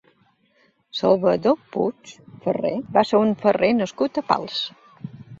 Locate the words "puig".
1.75-2.13